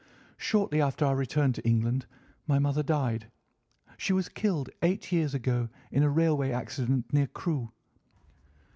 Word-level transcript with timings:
Shortly 0.39 0.81
after 0.81 1.05
our 1.05 1.15
return 1.15 1.53
to 1.53 1.63
England 1.63 2.07
my 2.47 2.57
mother 2.57 2.81
died—she 2.81 4.13
was 4.13 4.29
killed 4.29 4.71
eight 4.81 5.11
years 5.11 5.35
ago 5.35 5.69
in 5.91 6.01
a 6.01 6.09
railway 6.09 6.49
accident 6.51 7.13
near 7.13 7.27
Crewe. 7.27 7.71